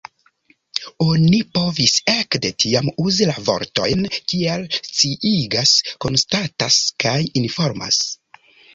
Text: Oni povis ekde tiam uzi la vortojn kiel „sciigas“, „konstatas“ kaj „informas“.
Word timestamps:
Oni 1.05 1.41
povis 1.57 1.93
ekde 2.13 2.51
tiam 2.65 2.89
uzi 3.05 3.29
la 3.33 3.37
vortojn 3.51 4.03
kiel 4.33 4.67
„sciigas“, 4.81 5.79
„konstatas“ 6.09 6.83
kaj 7.07 7.19
„informas“. 7.47 8.05